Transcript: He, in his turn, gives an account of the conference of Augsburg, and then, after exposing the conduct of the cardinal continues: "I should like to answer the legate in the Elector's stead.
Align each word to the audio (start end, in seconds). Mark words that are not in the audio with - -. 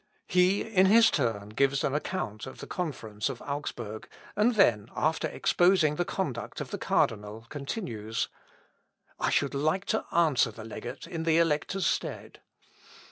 He, 0.25 0.63
in 0.63 0.87
his 0.87 1.11
turn, 1.11 1.49
gives 1.49 1.83
an 1.83 1.93
account 1.93 2.47
of 2.47 2.57
the 2.57 2.65
conference 2.65 3.29
of 3.29 3.39
Augsburg, 3.43 4.09
and 4.35 4.55
then, 4.55 4.89
after 4.95 5.27
exposing 5.27 5.95
the 5.95 6.05
conduct 6.05 6.59
of 6.59 6.71
the 6.71 6.79
cardinal 6.79 7.45
continues: 7.49 8.27
"I 9.19 9.29
should 9.29 9.53
like 9.53 9.85
to 9.93 10.03
answer 10.11 10.49
the 10.49 10.65
legate 10.65 11.05
in 11.05 11.21
the 11.21 11.37
Elector's 11.37 11.85
stead. 11.85 12.41